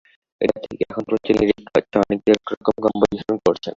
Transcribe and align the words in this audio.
এটা 0.41 0.57
ঠিক, 0.65 0.77
এখন 0.81 1.03
প্রচুর 1.03 1.33
নিরীক্ষা 1.39 1.71
হচ্ছে, 1.75 1.95
অনেকে 1.97 2.29
অনেক 2.31 2.41
রকম 2.53 2.75
কম্পোজিশন 2.85 3.35
করছেন। 3.45 3.69